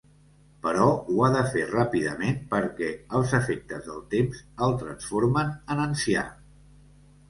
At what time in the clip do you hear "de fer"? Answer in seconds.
1.35-1.65